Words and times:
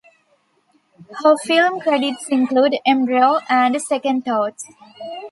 Her 1.17 1.37
film 1.37 1.79
credits 1.79 2.27
include 2.29 2.75
"Embryo" 2.87 3.37
and 3.47 3.79
"Second 3.79 4.25
Thoughts". 4.25 4.65